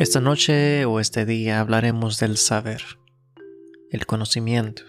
[0.00, 2.80] Esta noche o este día hablaremos del saber,
[3.90, 4.82] el conocimiento.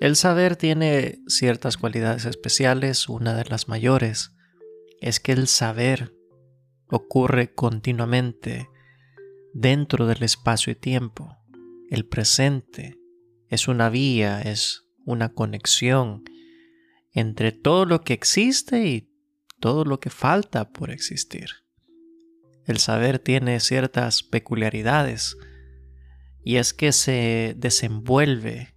[0.00, 4.32] El saber tiene ciertas cualidades especiales, una de las mayores
[5.02, 6.16] es que el saber
[6.86, 8.70] ocurre continuamente
[9.52, 11.36] dentro del espacio y tiempo.
[11.90, 12.96] El presente
[13.50, 16.24] es una vía, es una conexión
[17.12, 19.10] entre todo lo que existe y
[19.60, 21.63] todo lo que falta por existir.
[22.66, 25.36] El saber tiene ciertas peculiaridades
[26.42, 28.74] y es que se desenvuelve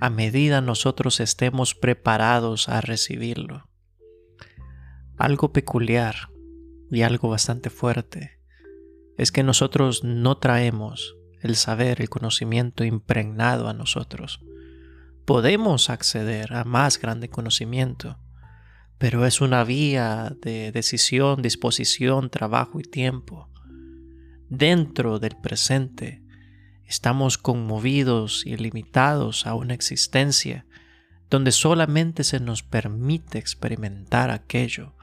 [0.00, 3.68] a medida nosotros estemos preparados a recibirlo.
[5.16, 6.28] Algo peculiar
[6.90, 8.40] y algo bastante fuerte
[9.16, 14.40] es que nosotros no traemos el saber, el conocimiento impregnado a nosotros.
[15.24, 18.18] Podemos acceder a más grande conocimiento,
[18.98, 23.48] pero es una vía de decisión, disposición, trabajo y tiempo.
[24.48, 26.22] Dentro del presente
[26.86, 30.66] estamos conmovidos y limitados a una existencia
[31.30, 34.94] donde solamente se nos permite experimentar aquello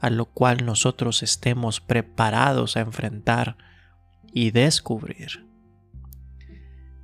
[0.00, 3.56] a lo cual nosotros estemos preparados a enfrentar
[4.32, 5.46] y descubrir.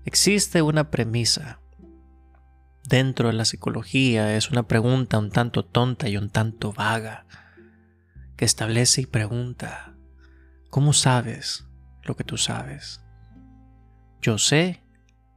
[0.05, 1.61] Existe una premisa
[2.89, 7.27] dentro de la psicología es una pregunta un tanto tonta y un tanto vaga,
[8.37, 9.95] que establece y pregunta,
[10.71, 11.67] ¿cómo sabes
[12.03, 13.01] lo que tú sabes?
[14.21, 14.83] Yo sé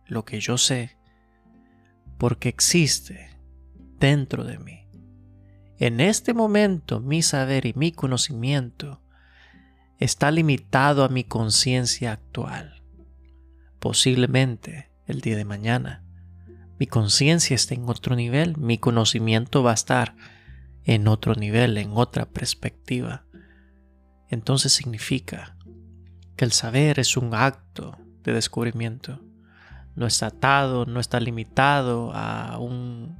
[0.05, 0.97] lo que yo sé
[2.17, 3.29] porque existe
[3.99, 4.87] dentro de mí.
[5.77, 9.03] En este momento mi saber y mi conocimiento
[9.99, 12.81] está limitado a mi conciencia actual.
[13.79, 16.06] Posiblemente el día de mañana
[16.79, 20.15] mi conciencia está en otro nivel, mi conocimiento va a estar
[20.83, 23.25] en otro nivel, en otra perspectiva.
[24.29, 25.57] Entonces significa
[26.35, 29.19] que el saber es un acto de descubrimiento.
[29.95, 33.17] No está atado, no está limitado a un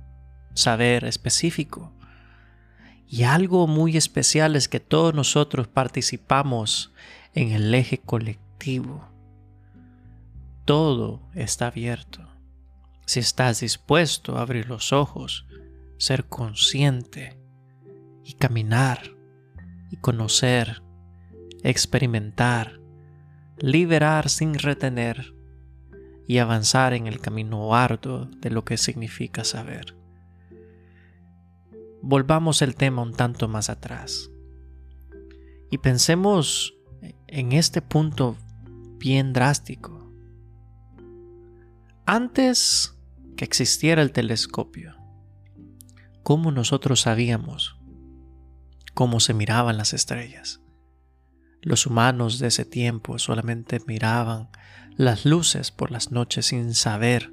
[0.53, 1.93] saber específico.
[3.07, 6.93] Y algo muy especial es que todos nosotros participamos
[7.33, 9.07] en el eje colectivo.
[10.65, 12.36] Todo está abierto
[13.07, 15.47] si estás dispuesto a abrir los ojos,
[15.97, 17.39] ser consciente
[18.25, 19.15] y caminar
[19.89, 20.83] y conocer,
[21.63, 22.81] experimentar,
[23.59, 25.33] liberar sin retener
[26.27, 29.95] y avanzar en el camino arduo de lo que significa saber.
[32.01, 34.29] Volvamos el tema un tanto más atrás
[35.71, 36.75] y pensemos
[37.27, 38.35] en este punto
[38.99, 40.11] bien drástico.
[42.05, 42.96] Antes
[43.37, 44.97] que existiera el telescopio,
[46.23, 47.77] ¿cómo nosotros sabíamos
[48.93, 50.59] cómo se miraban las estrellas?
[51.61, 54.49] Los humanos de ese tiempo solamente miraban
[54.97, 57.31] las luces por las noches sin saber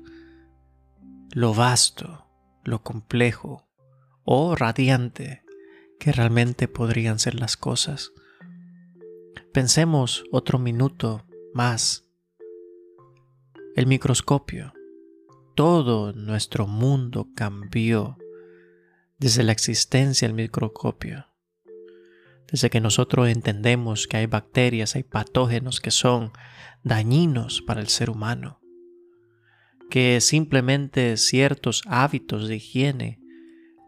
[1.32, 2.28] lo vasto,
[2.62, 3.66] lo complejo
[4.24, 5.42] o radiante
[5.98, 8.12] que realmente podrían ser las cosas.
[9.52, 12.04] Pensemos otro minuto más.
[13.74, 14.74] El microscopio
[15.54, 18.18] todo nuestro mundo cambió
[19.18, 21.26] desde la existencia del microscopio.
[22.50, 26.32] Desde que nosotros entendemos que hay bacterias, hay patógenos que son
[26.82, 28.60] dañinos para el ser humano,
[29.90, 33.20] que simplemente ciertos hábitos de higiene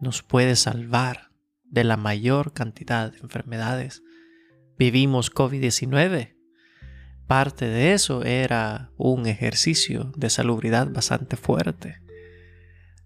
[0.00, 1.32] nos puede salvar
[1.64, 4.02] de la mayor cantidad de enfermedades.
[4.78, 6.35] Vivimos COVID-19
[7.26, 12.00] Parte de eso era un ejercicio de salubridad bastante fuerte.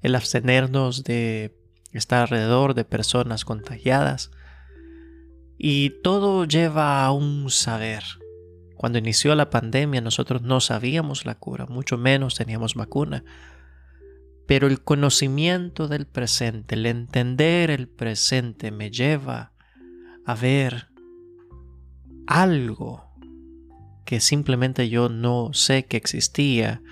[0.02, 1.56] El abstenernos de
[1.92, 4.30] estar alrededor de personas contagiadas.
[5.56, 8.02] Y todo lleva a un saber.
[8.76, 13.24] Cuando inició la pandemia nosotros no sabíamos la cura, mucho menos teníamos vacuna.
[14.46, 19.52] Pero el conocimiento del presente, el entender el presente me lleva
[20.26, 20.88] a ver
[22.26, 23.09] algo
[24.10, 26.82] que simplemente yo no sé que existía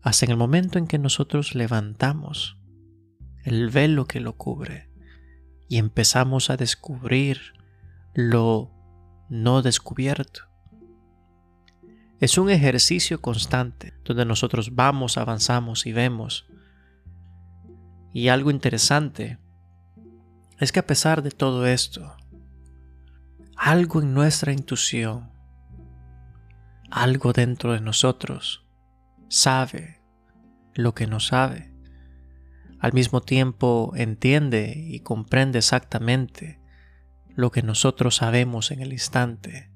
[0.00, 2.56] hasta en el momento en que nosotros levantamos
[3.42, 4.88] el velo que lo cubre
[5.68, 7.40] y empezamos a descubrir
[8.14, 8.70] lo
[9.28, 10.42] no descubierto.
[12.20, 16.46] Es un ejercicio constante donde nosotros vamos, avanzamos y vemos.
[18.12, 19.40] Y algo interesante
[20.60, 22.16] es que a pesar de todo esto,
[23.56, 25.31] algo en nuestra intuición
[26.92, 28.66] algo dentro de nosotros
[29.28, 30.02] sabe
[30.74, 31.72] lo que no sabe.
[32.80, 36.60] Al mismo tiempo entiende y comprende exactamente
[37.34, 39.72] lo que nosotros sabemos en el instante.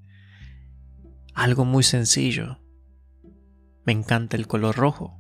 [1.33, 2.61] Algo muy sencillo.
[3.85, 5.19] Me encanta el color rojo.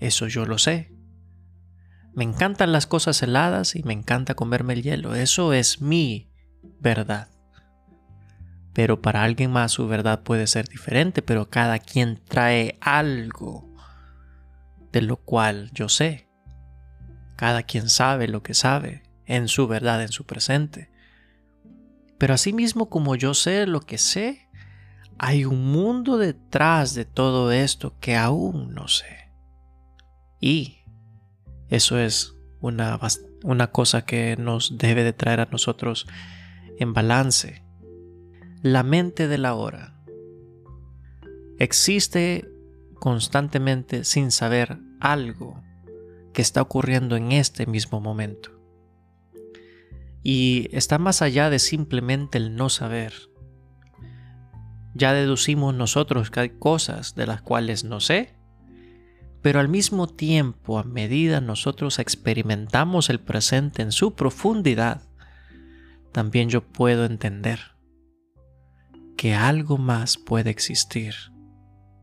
[0.00, 0.94] Eso yo lo sé.
[2.14, 5.14] Me encantan las cosas heladas y me encanta comerme el hielo.
[5.14, 6.30] Eso es mi
[6.78, 7.31] verdad.
[8.72, 13.72] Pero para alguien más su verdad puede ser diferente, pero cada quien trae algo
[14.92, 16.28] de lo cual yo sé.
[17.36, 20.90] Cada quien sabe lo que sabe en su verdad, en su presente.
[22.18, 24.48] Pero asimismo como yo sé lo que sé,
[25.18, 29.30] hay un mundo detrás de todo esto que aún no sé.
[30.40, 30.84] Y
[31.68, 32.98] eso es una,
[33.44, 36.06] una cosa que nos debe de traer a nosotros
[36.78, 37.61] en balance.
[38.62, 39.94] La mente de la hora
[41.58, 42.48] existe
[42.94, 45.62] constantemente sin saber algo
[46.32, 48.50] que está ocurriendo en este mismo momento.
[50.22, 53.12] Y está más allá de simplemente el no saber.
[54.94, 58.36] Ya deducimos nosotros que hay cosas de las cuales no sé
[59.42, 65.02] pero al mismo tiempo, a medida nosotros experimentamos el presente en su profundidad,
[66.12, 67.72] también yo puedo entender
[69.22, 71.14] que algo más puede existir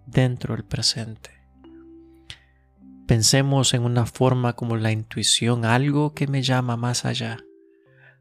[0.06, 1.32] dentro del presente.
[3.08, 7.40] Pensemos en una forma como la intuición, algo que me llama más allá,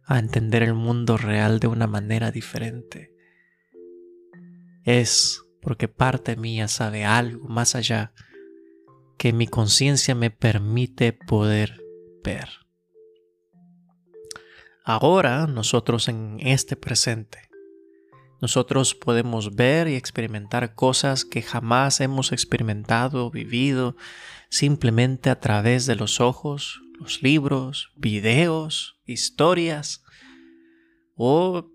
[0.04, 3.14] a entender el mundo real de una manera diferente.
[4.82, 8.12] Es porque parte mía sabe algo más allá
[9.16, 11.80] que mi conciencia me permite poder
[12.24, 12.48] ver.
[14.84, 17.47] Ahora nosotros en este presente,
[18.40, 23.96] nosotros podemos ver y experimentar cosas que jamás hemos experimentado o vivido
[24.48, 30.04] simplemente a través de los ojos, los libros, videos, historias
[31.16, 31.68] o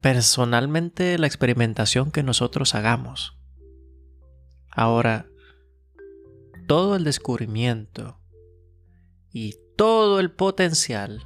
[0.00, 3.38] personalmente la experimentación que nosotros hagamos.
[4.70, 5.26] Ahora,
[6.66, 8.18] todo el descubrimiento
[9.30, 11.24] y todo el potencial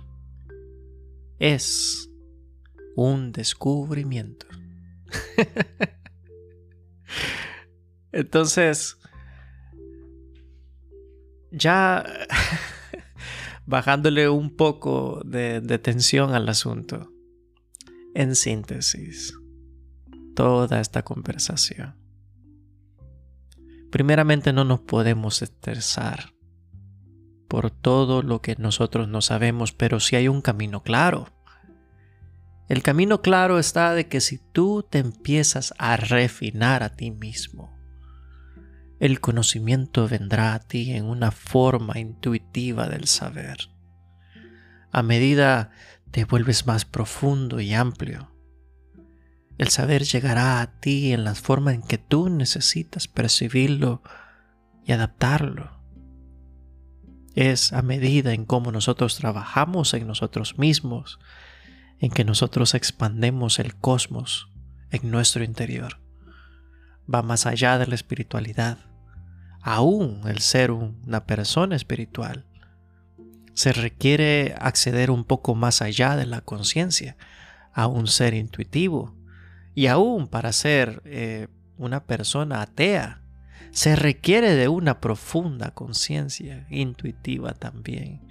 [1.39, 2.11] es
[2.95, 4.47] un descubrimiento.
[8.13, 8.99] Entonces,
[11.51, 12.05] ya
[13.67, 17.13] bajándole un poco de, de, tensión al asunto,
[18.15, 19.35] en síntesis,
[20.35, 22.07] toda esta conversación
[23.97, 26.35] Primeramente no nos podemos estresar
[27.49, 31.29] por todo lo que nosotros no sabemos, pero si hay un camino claro.
[32.69, 37.77] El camino claro está de que si tú te empiezas a refinar a ti mismo,
[38.99, 43.71] el conocimiento vendrá a ti en una forma intuitiva del saber.
[44.91, 45.71] A medida
[46.11, 48.37] te vuelves más profundo y amplio,
[49.59, 54.03] el saber llegará a ti en la forma en que tú necesitas percibirlo
[54.85, 55.81] y adaptarlo.
[57.35, 61.19] Es a medida en cómo nosotros trabajamos en nosotros mismos,
[61.99, 64.49] en que nosotros expandemos el cosmos
[64.91, 66.01] en nuestro interior.
[67.13, 68.79] Va más allá de la espiritualidad.
[69.63, 72.47] Aún el ser una persona espiritual
[73.55, 77.17] se requiere acceder un poco más allá de la conciencia,
[77.73, 79.17] a un ser intuitivo,
[79.75, 81.49] y aún para ser eh,
[81.79, 83.23] una persona atea,
[83.71, 88.27] se requiere de una profunda conciencia intuitiva también,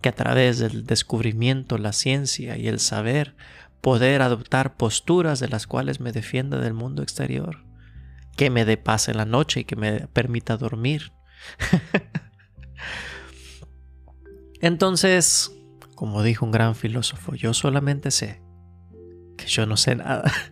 [0.00, 3.34] que a través del descubrimiento, la ciencia y el saber,
[3.80, 7.64] poder adoptar posturas de las cuales me defienda del mundo exterior,
[8.36, 11.12] que me dé paz en la noche y que me permita dormir.
[14.60, 15.52] Entonces,
[15.94, 18.42] como dijo un gran filósofo, yo solamente sé
[19.36, 20.30] que yo no sé nada.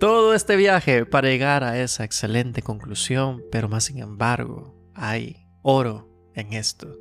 [0.00, 6.07] Todo este viaje para llegar a esa excelente conclusión, pero más sin embargo, hay oro
[6.40, 6.96] en esto.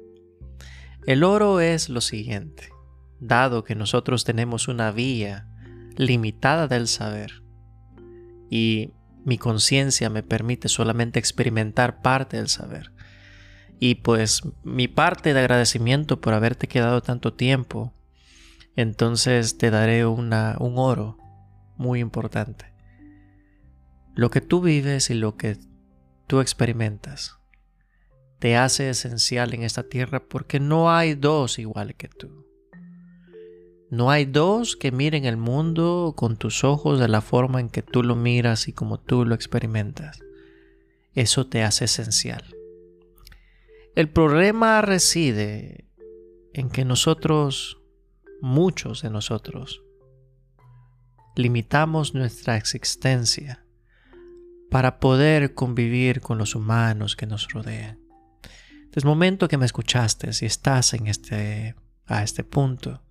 [1.06, 2.70] El oro es lo siguiente,
[3.20, 5.48] dado que nosotros tenemos una vía
[5.96, 7.44] limitada del saber
[8.50, 8.94] y
[9.26, 12.92] mi conciencia me permite solamente experimentar parte del saber.
[13.80, 17.94] Y pues mi parte de agradecimiento por haberte quedado tanto tiempo
[18.78, 21.18] entonces te daré un oro
[21.78, 22.74] muy importante.
[24.14, 25.58] Lo que tú vives y lo que
[26.28, 27.37] tú experimentas
[28.40, 32.46] te hace esencial en esta tierra porque no hay dos iguales que tú.
[33.90, 37.82] No hay dos que miren el mundo con tus ojos de la forma en que
[37.82, 40.20] tú lo miras y como tú lo experimentas.
[41.14, 42.44] Eso te hace esencial.
[43.96, 45.86] El problema reside
[46.54, 47.82] en que nosotros
[48.42, 49.82] muchos de nosotros
[51.36, 53.66] limitamos nuestra existencia
[54.70, 58.07] para poder convivir con los humanos que nos rodean.
[58.98, 61.76] Desde el momento que me escuchaste, si estás en este,
[62.08, 63.04] a este punto,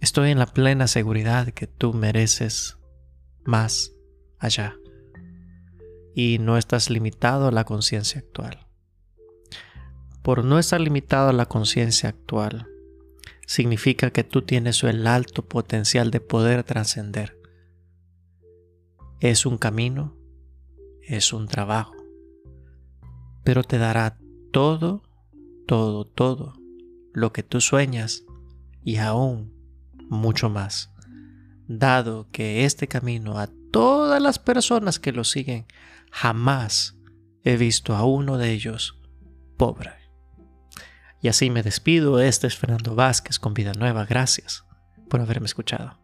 [0.00, 2.78] estoy en la plena seguridad que tú mereces
[3.44, 3.92] más
[4.38, 4.74] allá
[6.14, 8.66] y no estás limitado a la conciencia actual.
[10.22, 12.68] Por no estar limitado a la conciencia actual,
[13.46, 17.38] significa que tú tienes el alto potencial de poder trascender.
[19.20, 20.16] Es un camino,
[21.02, 21.96] es un trabajo,
[23.44, 24.17] pero te dará
[24.50, 25.02] todo,
[25.66, 26.54] todo, todo
[27.12, 28.24] lo que tú sueñas
[28.84, 29.52] y aún
[30.08, 30.92] mucho más,
[31.66, 35.66] dado que este camino a todas las personas que lo siguen,
[36.10, 36.96] jamás
[37.44, 38.98] he visto a uno de ellos
[39.56, 39.92] pobre.
[41.20, 42.20] Y así me despido.
[42.20, 44.04] Este es Fernando Vázquez con Vida Nueva.
[44.04, 44.64] Gracias
[45.08, 45.98] por haberme escuchado.